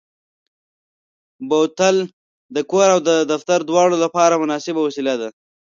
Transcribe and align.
بوتل 1.49 1.97
د 2.55 2.57
کور 2.69 2.87
او 2.95 2.99
دفتر 3.33 3.59
دواړو 3.69 3.95
لپاره 4.03 4.39
مناسبه 4.43 4.79
وسیله 4.87 5.13
ده. 5.21 5.29